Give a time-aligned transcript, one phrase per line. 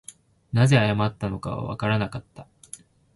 [0.51, 2.47] 何故謝ったのかはわからなかった